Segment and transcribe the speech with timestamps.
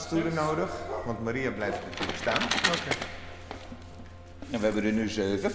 [0.00, 0.70] stoelen nodig,
[1.04, 2.42] want Maria blijft natuurlijk staan.
[2.44, 2.96] Oké.
[4.50, 5.52] En we hebben er nu zeven.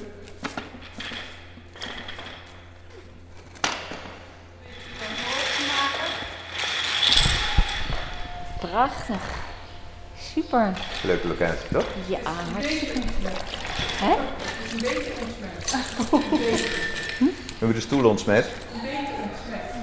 [8.60, 9.22] Prachtig.
[10.18, 10.78] Super.
[11.04, 11.86] Leuke locatie, toch?
[12.08, 12.20] Ja,
[12.54, 13.00] hartstikke.
[13.96, 14.16] Hè?
[17.20, 18.50] We hebben de stoel ontsmet.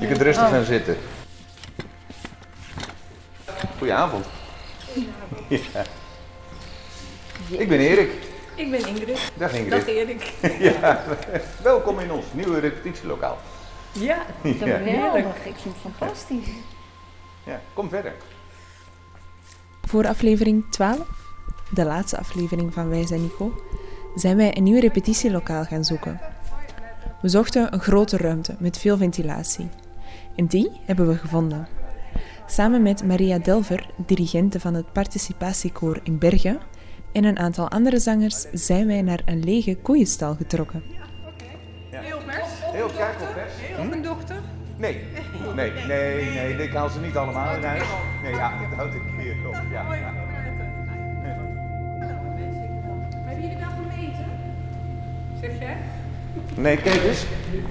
[0.01, 0.97] Je kunt rustig gaan zitten.
[3.79, 4.27] Goedenavond.
[7.51, 7.59] Ja.
[7.59, 8.11] Ik ben Erik.
[8.55, 9.33] Ik ben Ingrid.
[9.37, 9.87] Dag Dag Ingrid.
[9.87, 10.33] Erik.
[10.81, 11.05] Ja.
[11.63, 13.39] Welkom in ons nieuwe repetitielokaal.
[13.93, 15.37] Ja, Geweldig.
[15.45, 16.49] Ik vind het fantastisch.
[17.45, 18.13] Ja, kom verder.
[19.83, 20.99] Voor aflevering 12,
[21.71, 23.63] de laatste aflevering van Wij zijn Nico,
[24.15, 26.21] zijn wij een nieuw repetitielokaal gaan zoeken.
[27.23, 29.69] We zochten een grote ruimte met veel ventilatie.
[30.37, 31.69] En die hebben we gevonden.
[32.53, 36.59] Samen met Maria Delver, dirigente van het participatiekoor in Bergen,
[37.13, 40.83] en een aantal andere zangers zijn wij naar een lege koeienstal getrokken.
[41.91, 42.49] heel vers.
[42.73, 43.53] Heel kakelvers.
[43.79, 44.37] Of een dochter.
[44.77, 45.05] Nee,
[45.55, 47.87] nee, nee, nee, ik haal ze niet allemaal in huis.
[48.23, 49.55] Nee, ja, dat houdt een keer op.
[49.71, 50.13] Ja, ja.
[53.25, 54.27] Hebben jullie wel gemeten?
[55.41, 55.77] Zeg jij?
[56.57, 57.25] Nee, kijk eens.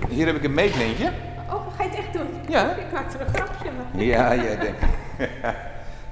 [0.10, 1.12] Hier heb ik een meetleentje.
[1.52, 2.28] Oh, ga je het echt doen?
[2.48, 2.76] Ja.
[2.76, 4.02] Ik maak er een grapje van.
[4.02, 4.84] Ja, jij denkt.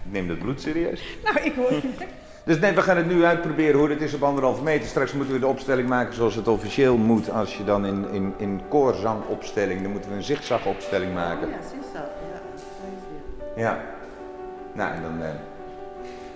[0.06, 1.18] Ik neem dat bloed serieus.
[1.23, 1.82] Nou, ik hoor je.
[2.44, 4.88] Dus nee, we gaan het nu uitproberen hoe het is op anderhalve meter.
[4.88, 7.32] Straks moeten we de opstelling maken zoals het officieel moet.
[7.32, 11.50] Als je dan in, in, in koorzangopstelling, dan moeten we een zigzagopstelling maken.
[11.50, 12.02] Ja, sinds dat.
[13.56, 13.62] Ja.
[13.62, 13.80] Ja.
[14.73, 15.30] Nou, en dan eh,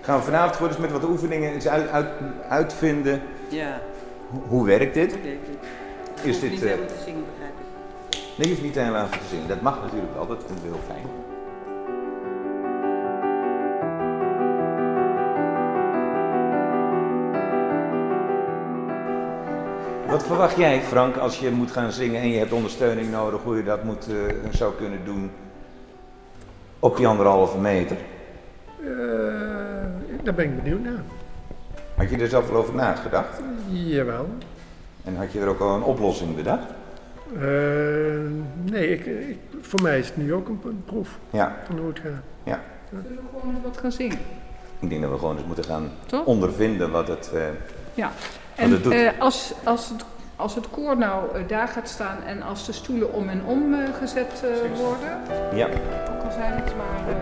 [0.00, 2.08] gaan we vanavond gewoon eens met wat oefeningen eens uit, uit,
[2.48, 3.22] uitvinden.
[3.48, 3.80] Ja,
[4.30, 5.10] Hoe, hoe werkt dit?
[5.10, 5.58] dat deed ik.
[6.22, 7.63] Is dit, niet eh, helemaal te zingen, begrijp ik.
[8.36, 9.48] Nee, je hoeft niet helemaal te zingen.
[9.48, 11.06] Dat mag natuurlijk wel, dat vinden we heel fijn.
[20.08, 23.56] Wat verwacht jij, Frank, als je moet gaan zingen en je hebt ondersteuning nodig, hoe
[23.56, 24.16] je dat moet, eh,
[24.50, 25.30] zou kunnen doen
[26.78, 27.96] op die anderhalve meter?
[28.80, 28.86] Eh,
[30.22, 31.02] daar ben ik benieuwd naar.
[31.94, 33.40] Had je er zelf wel over nagedacht?
[33.68, 34.28] Jawel.
[35.04, 36.73] En had je er ook al een oplossing bedacht?
[37.34, 37.40] Eh,
[38.72, 41.88] nee, ik, ik, voor mij is het nu ook een, een proef Ja, van hoe
[41.88, 42.10] het gaat.
[42.42, 42.60] ja.
[42.90, 44.18] Zullen we gewoon eens wat gaan zingen?
[44.80, 46.24] Ik denk dat we gewoon eens moeten gaan Toch?
[46.24, 47.30] ondervinden wat het...
[47.34, 47.40] eh,
[47.94, 48.06] Ja.
[48.06, 48.92] Wat En het doet.
[48.92, 50.04] eh, als, als, het,
[50.36, 54.44] als het koor nou daar gaat staan en als de stoelen om en om gezet
[54.44, 55.18] eh, worden,
[55.54, 55.66] ja.
[55.66, 57.14] ook al zijn het maar...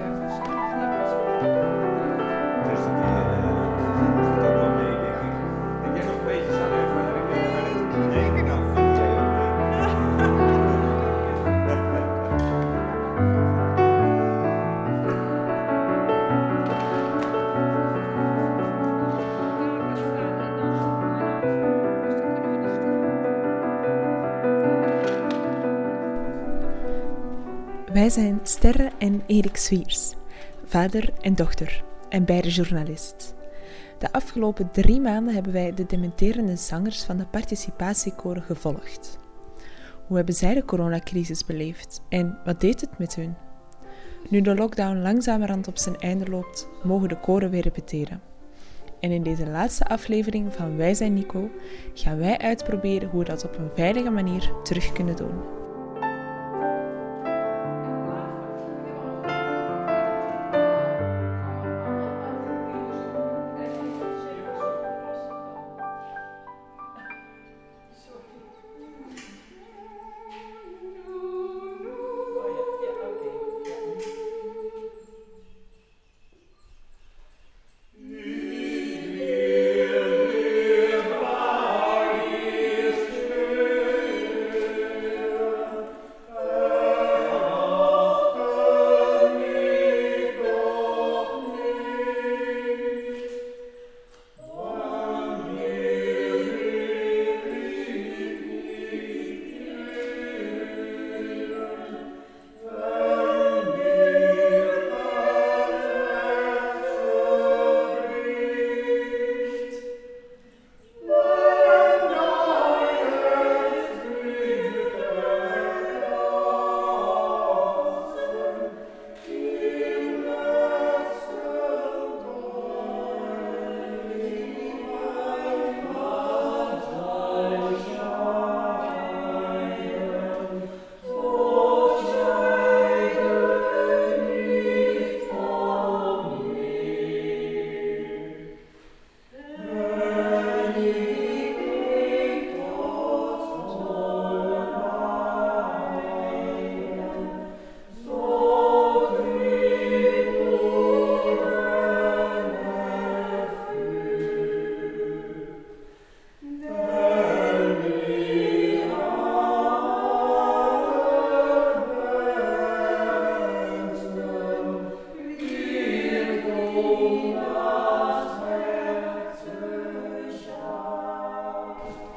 [28.03, 30.15] Wij zijn Sterre en Erik Swiers,
[30.65, 33.35] vader en dochter en beide journalist.
[33.99, 39.19] De afgelopen drie maanden hebben wij de dementerende zangers van de participatiekoren gevolgd.
[40.07, 43.35] Hoe hebben zij de coronacrisis beleefd en wat deed het met hun?
[44.29, 48.21] Nu de lockdown langzamerhand op zijn einde loopt, mogen de koren weer repeteren.
[49.01, 51.51] En in deze laatste aflevering van Wij zijn Nico
[51.95, 55.62] gaan wij uitproberen hoe we dat op een veilige manier terug kunnen doen.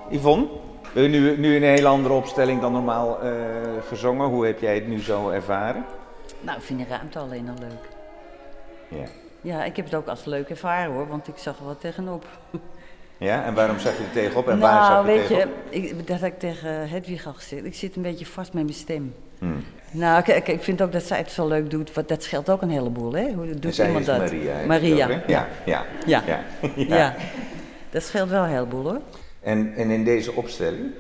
[0.10, 0.48] Yvonne,
[0.94, 3.32] nu, nu in een hele andere opstelling dan normaal eh,
[3.88, 4.28] gezongen.
[4.28, 5.86] Hoe heb jij het nu zo ervaren?
[6.42, 7.90] Nou, ik vind de ruimte alleen al leuk.
[9.00, 9.06] Ja.
[9.42, 12.26] Ja, ik heb het ook als leuk ervaren hoor, want ik zag er wat tegenop.
[13.18, 16.08] Ja, en waarom zag je er tegenop en waar zag nou, je weet je, ik,
[16.08, 17.66] dat had ik tegen Hedwig al gezegd.
[17.66, 19.16] Ik zit een beetje vast met mijn stem.
[19.40, 19.64] Hmm.
[19.92, 22.62] Nou, kijk, ik vind ook dat zij het zo leuk doet, want dat scheelt ook
[22.62, 23.32] een heleboel, hè?
[23.32, 24.18] Hoe doet zij iemand dat?
[24.68, 25.06] Maria.
[25.06, 25.22] ook, hè?
[25.28, 25.48] ja.
[25.66, 25.86] Ja.
[26.06, 26.24] Ja.
[26.76, 26.96] Ja.
[26.96, 27.16] Ja.
[27.90, 29.02] dat scheelt wel een heleboel hoor.
[29.46, 30.92] En, en in deze opstelling,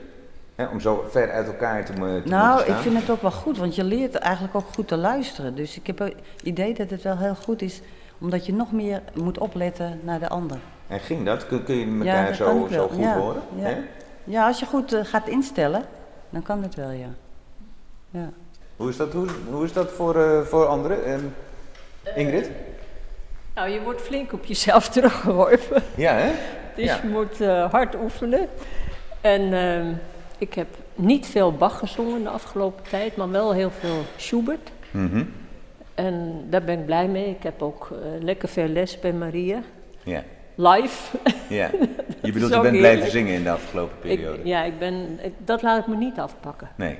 [0.56, 3.22] hè, om zo ver uit elkaar te, mo- te Nou, moeten ik vind het ook
[3.22, 5.56] wel goed, want je leert eigenlijk ook goed te luisteren.
[5.56, 6.14] Dus ik heb het
[6.44, 7.82] idee dat het wel heel goed is,
[8.18, 10.58] omdat je nog meer moet opletten naar de ander.
[10.88, 11.48] En ging dat?
[11.48, 13.42] Kun, kun je Ja, elkaar dat zo, zo goed Ja, horen?
[13.56, 13.64] ja.
[13.64, 13.78] hè?
[14.24, 15.84] Ja, als je goed eh, gaat instellen,
[16.30, 17.08] dan kan het wel, ja.
[18.12, 18.30] ja.
[18.76, 21.06] Hoe is dat, hoe, hoe is dat voor, eh, voor anderen?
[21.06, 21.24] Ehm,
[22.16, 22.50] Ingrid?
[23.56, 25.84] Nou, je wordt flink op jezelf teruggeworpen.
[25.96, 26.32] Ja, hè?
[26.76, 27.00] Dus Ja.
[27.04, 28.48] je moet eh, hard oefenen.
[29.22, 29.94] En ehm,
[30.38, 34.72] ik heb niet veel Bach gezongen de afgelopen tijd, maar wel heel veel Schubert.
[34.92, 35.24] Mhm.
[35.96, 37.30] En daar ben ik blij mee.
[37.30, 39.62] Ik heb ook eh, lekker veel les bij Maria.
[40.04, 40.24] Ja.
[40.56, 41.18] Live.
[41.50, 41.70] ja.
[42.22, 44.40] Je bedoelt, je bent blijven zingen in de afgelopen Ik, periode?
[44.44, 46.70] ja, ik ben, ik- dat laat ik me niet afpakken.
[46.76, 46.98] Nee.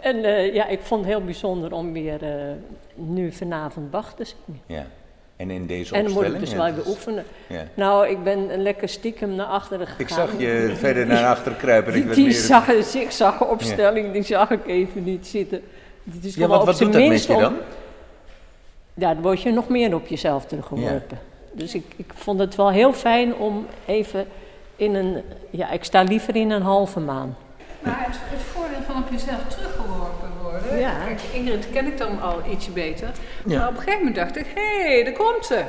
[0.00, 2.20] En eh, ja, ik vond het heel bijzonder om weer
[2.94, 4.60] nu vanavond Bach te zingen.
[4.66, 4.86] Ja.
[5.42, 6.44] En in deze En dan moet opstelling?
[6.44, 7.24] ik dus wel is- oefenen.
[7.46, 7.64] Ja.
[7.74, 10.00] Nou, ik ben lekker stiekem naar achteren gegaan.
[10.00, 11.88] Ik zag je verder naar achter kruipen.
[11.88, 12.34] Ik Die, werd die meer...
[12.34, 15.62] zag, zigzag-opstelling, die zag ik even niet zitten.
[16.22, 17.54] Is Ja, wat, doet dat met je om- dan?
[18.94, 21.18] Ja, dan word je nog meer op jezelf teruggeworpen.
[21.52, 24.26] Dus ik, ik vond het wel heel fijn om even
[24.76, 25.22] in een...
[25.50, 27.36] Ja, ik sta liever in een halve maan.
[27.80, 30.21] Maar het, het voordeel van op jezelf teruggeworpen
[30.78, 30.92] Ja.
[31.04, 33.08] Kijk, Ingrid ken ik dan al ietsje beter.
[33.44, 35.62] Maar op een gegeven moment dacht ik, hé, hey, daar komt ze.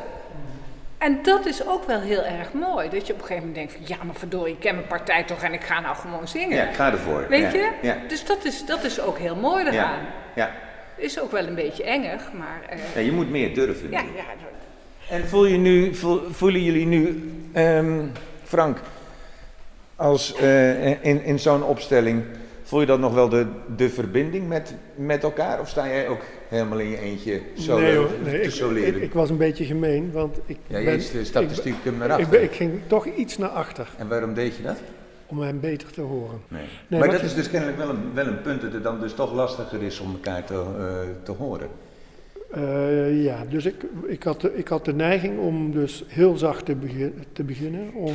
[0.98, 2.90] En dat is ook wel heel erg mooi.
[2.90, 5.24] Dat je op een gegeven moment denkt van, ja, maar verdorie, ik ken mijn partij
[5.24, 6.58] toch en ik ga nou gewoon zingen.
[6.58, 7.26] Ja, ik ga ervoor.
[7.30, 7.60] Weet Ja.
[7.60, 7.70] je?
[7.82, 7.98] Ja.
[8.08, 9.72] Dus dat is, dat is ook heel mooi Ja.
[9.72, 10.00] eraan.
[10.36, 10.52] Ja.
[10.96, 12.62] Is ook wel een beetje engig, maar...
[12.70, 13.92] eh, ja, je moet meer durven.
[13.92, 14.24] ja, ja,
[15.10, 18.00] En voel je nu, voel- voelen jullie nu, ehm,
[18.44, 18.78] Frank,
[19.96, 22.24] als eh, in, in zo'n opstelling,
[22.63, 23.45] voel je dat nog wel de,
[23.75, 25.60] de verbinding met, met elkaar?
[25.60, 28.95] Of sta jij ook helemaal in je eentje solo, nee hoor, nee, te ik, soleren?
[28.95, 32.07] ik, ik was een beetje gemeen, want ik ja, je ben, stapte ik, stiekem naar
[32.07, 32.30] ik, achter.
[32.30, 34.77] ben- ik ging toch iets naar achter En waarom deed je dat?
[35.25, 36.42] om hem beter te horen.
[36.48, 36.63] Nee.
[36.88, 39.13] Nee, maar dat is dus kennelijk wel een, wel een punt dat het dan dus
[39.13, 41.68] toch lastiger is om elkaar te, eh, te horen.
[42.51, 46.66] Eh, ja, dus ik, ik, had de, ik had de neiging om dus heel zacht
[46.66, 48.13] te, begin, te beginnen, om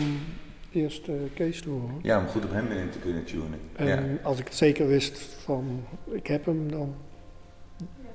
[0.82, 1.94] eerst eh, Kees te horen.
[2.02, 3.61] Ja, om goed op hem in te kunnen tunen.
[3.76, 4.02] En Ja.
[4.23, 6.94] als ik het zeker wist van, ik heb hem, dan...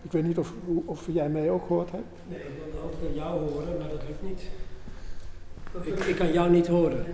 [0.02, 0.54] Ik weet niet of,
[0.86, 2.04] of jij mij ook gehoord hebt.
[2.28, 4.42] Nee, ik wil altijd jou horen, maar dat lukt niet.
[5.84, 7.06] Ik, ik kan jou niet horen.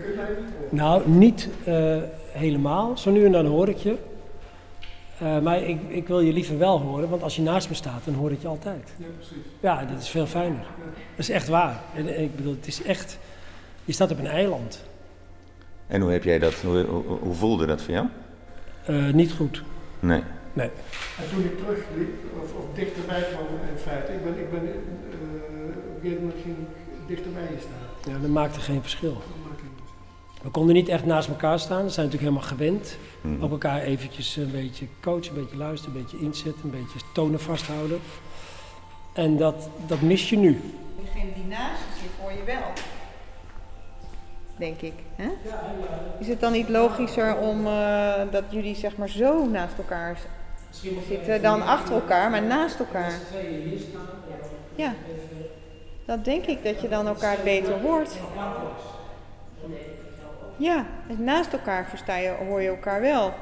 [0.69, 1.97] Nou, niet eh,
[2.31, 2.97] helemaal.
[2.97, 3.95] Zo nu en dan hoor ik je.
[5.19, 8.05] Eh, maar ik, ik wil je liever wel horen, want als je naast me staat,
[8.05, 8.93] dan hoor ik je altijd.
[8.97, 9.37] Ja, precies.
[9.59, 10.65] Ja, dat is veel fijner.
[11.15, 11.81] Dat is echt waar.
[11.95, 13.17] En, en ik bedoel, het is echt...
[13.85, 14.83] Je staat op een eiland.
[15.89, 18.07] En hoe heb jij dat, hoe, hoe, hoe voelde dat voor jou?
[18.85, 19.63] Eh, niet goed.
[19.99, 20.23] Nee.
[20.53, 20.69] Nee.
[21.17, 24.75] En toen ik terugliep, of, of dichterbij kwam in feite, ik ben, ik ben eh,
[25.89, 28.13] op een gegeven moment ging ik dichterbij staan.
[28.13, 29.13] Ja, dat maakte geen verschil.
[29.13, 30.43] Dat maakt geen verschil.
[30.43, 31.83] We konden niet echt naast elkaar staan.
[31.83, 32.97] We zijn natuurlijk helemaal gewend.
[33.21, 33.43] Mhm.
[33.43, 37.39] Op elkaar eventjes een beetje coachen, een beetje luisteren, een beetje inzetten, een beetje tonen
[37.39, 37.99] vasthouden.
[39.13, 40.59] En dat, dat mis je nu.
[41.03, 42.73] Degene die naast je zit, hoor je wel.
[44.59, 44.93] Denk ik.
[45.15, 45.29] Hè?
[46.19, 50.17] Is het dan niet logischer om eh, dat jullie zeg maar zo naast elkaar
[51.07, 53.13] zitten dan achter elkaar, maar naast elkaar?
[54.75, 54.93] Ja.
[56.05, 58.11] Dat denk ik dat je dan elkaar beter hoort.
[60.59, 63.33] Ja, dus naast elkaar versta je, hoor je elkaar wel.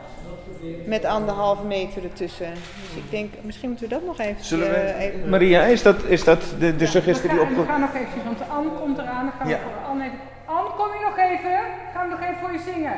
[0.85, 2.53] Met anderhalve meter ertussen.
[2.53, 4.43] Dus ik denk, misschien moeten we dat nog even...
[4.43, 7.65] Zullen we, eh, even Maria, is dat, is dat de, de suggestie die gaan, we
[7.65, 9.25] gaan nog even, want Anne komt eraan.
[9.25, 9.59] Dan gaan we Ja.
[9.59, 10.17] voor Anne even...
[10.45, 11.59] Anne, kom je nog even?
[11.93, 12.93] Gaan we nog even voor je zingen?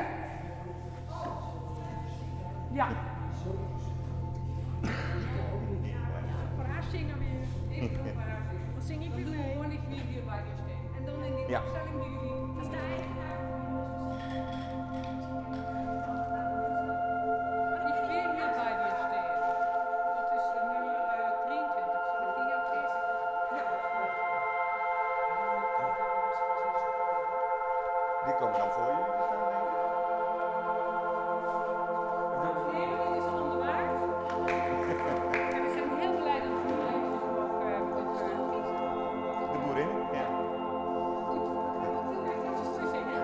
[2.72, 2.88] Ja.
[6.56, 7.26] Voor haar zingen we.
[7.76, 8.72] Ik wil voor haar zingen.
[8.74, 9.80] Dan zing ik weer ik.
[10.98, 11.60] En dan in die Ja.
[11.60, 13.29] opstelling die jullie...
[28.30, 29.94] Die komen dan voor jullie te staan, denk ik.
[32.74, 33.90] Nee, maar dit is onderwaard.
[35.56, 36.76] En we zijn heel blij dat we.
[39.52, 39.92] De boerin?
[40.12, 40.26] Ja.
[42.46, 43.24] Dat is te zingen.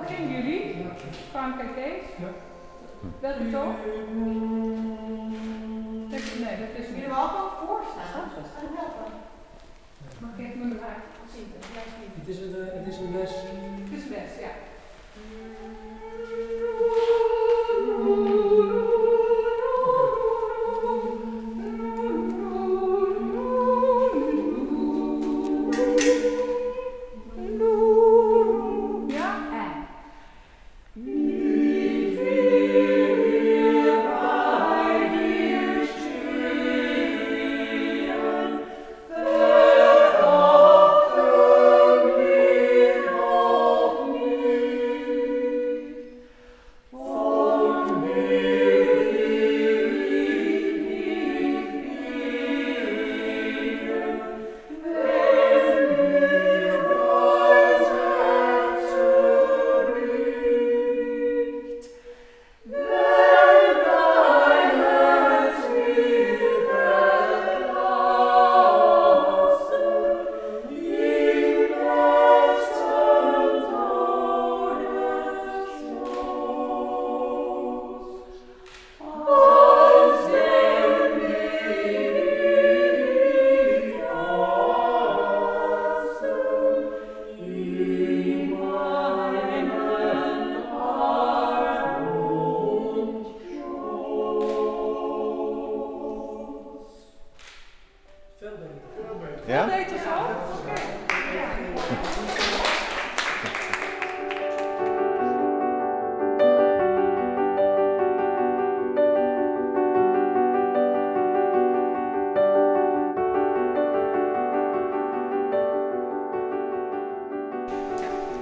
[0.00, 0.86] beginnen jullie?
[1.30, 2.04] Frank en Kees?
[2.16, 2.30] Ja.
[3.20, 3.74] Welke toon?
[6.40, 6.96] Nee, dat is niet.
[6.96, 7.28] Jullie wel
[7.66, 8.24] voor staan.
[10.18, 10.80] Mag ik even mijn
[12.18, 13.30] Het is een, eh, het is een les.
[13.30, 14.52] Het is best, ja.
[15.16, 15.93] Ja,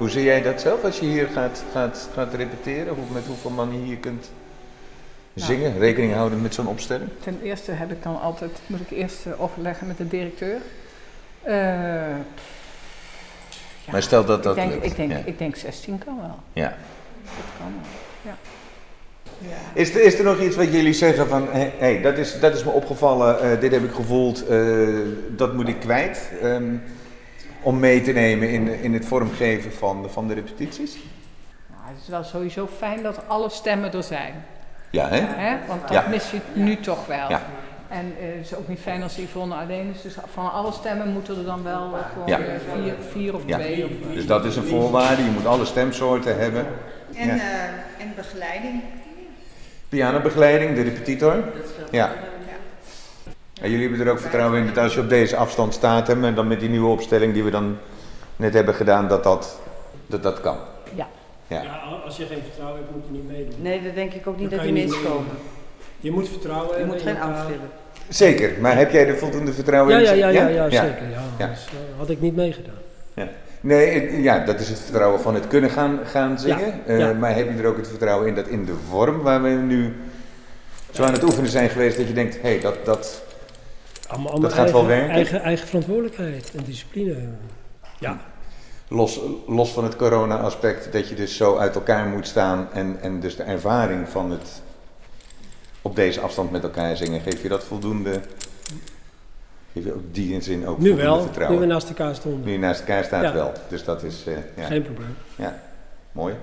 [0.02, 2.94] Hoe zie jij dat zelf als je hier gaat, gaat, gaat repeteren?
[2.94, 4.30] Hoe, met hoeveel man je hier kunt
[5.35, 5.78] zingen?
[5.78, 7.11] Rekening houden met zo'n opstelling?
[7.21, 10.56] Ten eerste heb ik dan altijd, moet ik eerst eh, overleggen met de directeur.
[11.42, 11.54] Eh,
[13.85, 15.21] ja, Maar stel dat ik dat denk, lukt, Ik denk, ja.
[15.25, 16.38] ik denk 16 kan wel.
[16.52, 16.68] Ja.
[17.25, 17.90] Dat kan wel,
[18.23, 18.37] ja.
[19.38, 19.80] ja.
[19.80, 22.54] Is er, is er nog iets wat jullie zeggen van, hé, hey, dat, is, dat
[22.54, 24.44] is me opgevallen, eh, dit heb ik gevoeld,
[25.37, 26.75] dat moet ik kwijt, ehm,
[27.62, 30.95] om mee te nemen in, in het vormgeven van, van de repetities?
[31.71, 34.45] Nou, het is wel sowieso fijn dat alle stemmen er zijn.
[34.90, 35.21] Ja, hè?
[35.21, 35.57] Hè?
[35.66, 36.04] Want dat Ja.
[36.09, 37.28] mis je nu toch wel.
[37.28, 37.42] Ja.
[37.88, 40.02] En eh, het is ook niet fijn als Yvonne alleen is.
[40.02, 42.38] Dus van alle stemmen moeten er dan wel eh, gewoon Ja.
[42.75, 43.57] vier, vier of Ja.
[43.59, 43.85] twee.
[43.85, 46.66] Of, Dus dat is een voorwaarde, je moet alle stemsoorten hebben.
[47.14, 47.35] En, Ja.
[47.35, 48.83] eh, en begeleiding.
[49.88, 51.45] Pianobegeleiding, de repetitor.
[51.90, 52.11] Ja.
[53.62, 56.23] En jullie hebben er ook vertrouwen in dat als je op deze afstand staat, hè,
[56.26, 57.76] en dan met die nieuwe opstelling die we dan
[58.37, 59.59] net hebben gedaan, dat dat,
[60.07, 60.57] dat, dat kan.
[60.95, 61.07] Ja.
[61.47, 61.62] Ja.
[61.62, 63.62] Ja, als je geen vertrouwen hebt, moet je niet meedoen.
[63.62, 65.31] Nee, dat denk ik ook niet Dan dat die mensen komen.
[66.00, 67.69] Je moet vertrouwen Je moet in geen angst hebben.
[68.09, 70.19] Zeker, maar heb jij er voldoende vertrouwen Ja, in?
[70.19, 71.11] ja, ja, ja, ja, zeker.
[71.11, 71.45] Ja, Ja.
[71.45, 72.75] anders eh, had ik niet meegedaan.
[73.61, 76.59] Nee, het- ja, dat is het vertrouwen van het kunnen gaan, gaan zingen.
[76.66, 77.12] Ja, Eh, ja.
[77.12, 79.92] Maar heb je er ook het vertrouwen in dat in de vorm waar we nu
[80.90, 83.23] zo aan het oefenen zijn geweest, dat je denkt, hé, hey, dat, dat,
[84.12, 85.11] Allemaal, Dat gaat eigen, wel werken?
[85.11, 87.16] Eigen, eigen verantwoordelijkheid en discipline.
[87.99, 88.21] Ja,
[88.88, 93.21] los, los van het corona-aspect, dat je dus zo uit elkaar moet staan en, en
[93.21, 94.62] dus de ervaring van het
[95.83, 98.21] op deze afstand met elkaar zingen, geef je dat voldoende,
[99.73, 101.61] geef je ook die in zin ook nu wel, nu vertrouwen?
[101.61, 102.45] we naast elkaar stonden.
[102.45, 103.33] Nu je naast elkaar staat Ja.
[103.33, 105.16] wel, dus dat is, eh, ja, Geen probleem.
[105.37, 105.62] ja,
[106.12, 106.35] mooi,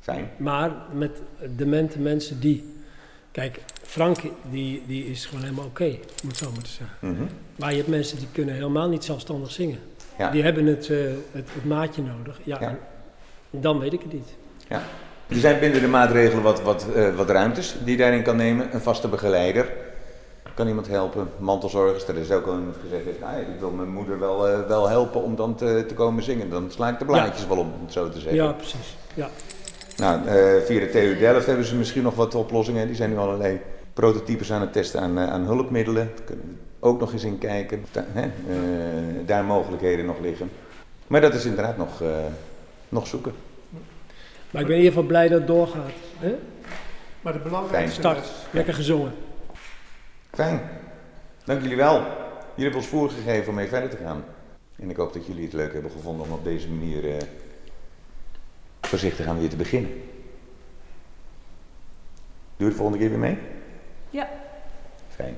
[0.00, 0.30] fijn.
[0.36, 1.10] Maar met
[1.56, 2.74] demente mensen die...
[3.32, 3.60] Kijk,
[3.90, 4.18] Frank
[4.50, 6.96] die, die is gewoon helemaal oké, om het zo maar te zeggen.
[7.00, 7.22] Mhm.
[7.56, 9.78] Maar je hebt mensen die kunnen helemaal niet zelfstandig zingen.
[10.18, 10.30] Ja.
[10.30, 10.98] Die hebben het, eh,
[11.30, 12.40] het, het maatje nodig.
[12.42, 12.78] Ja,
[13.50, 14.28] dan weet ik het niet.
[14.68, 14.82] Ja.
[15.28, 18.74] Er zijn binnen de maatregelen wat, wat, eh, wat ruimtes die je daarin kan nemen.
[18.74, 19.72] Een vaste begeleider.
[20.54, 21.28] Kan iemand helpen?
[21.38, 22.08] Mantelzorgers.
[22.08, 24.66] Er is ook al iemand gezegd, heeft, nou, ja, ik wil mijn moeder wel, eh,
[24.68, 26.50] wel helpen om dan te, te komen zingen.
[26.50, 28.34] Dan sla ik de blaadjes wel om, om het zo te zeggen.
[28.34, 28.96] Ja, precies.
[29.14, 29.28] Ja.
[29.96, 30.20] Nou,
[30.64, 32.86] via de TU Delft hebben ze misschien nog wat oplossingen.
[32.86, 33.60] Die zijn nu allerlei
[33.92, 36.10] prototypes aan het testen aan, eh, aan hulpmiddelen.
[36.16, 37.84] Daar kunnen we ook nog eens in kijken.
[37.92, 40.50] Hè, eh, daar mogelijkheden nog liggen.
[41.06, 42.08] Maar dat is inderdaad nog, eh,
[42.88, 43.32] nog zoeken.
[44.50, 45.90] Maar ik ben in ieder geval blij dat het doorgaat.
[46.18, 46.34] Hè?
[47.20, 49.12] Maar de belangrijkste Start, lekker gezongen.
[50.30, 50.60] Fijn.
[51.44, 51.94] Dank jullie wel.
[51.94, 54.24] Jullie hebben ons voorgegeven om mee verder te gaan.
[54.76, 57.22] En ik hoop dat jullie het leuk hebben gevonden om op deze manier eh,
[58.80, 59.90] voorzichtig aan weer te beginnen.
[59.90, 60.00] Doe
[62.56, 63.38] je het volgende keer weer mee?
[64.12, 64.28] Yep.
[65.14, 65.34] Okay.